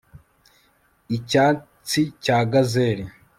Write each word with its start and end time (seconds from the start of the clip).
Icyatsi 1.17 2.01
cya 2.23 2.39
gazel 2.51 2.99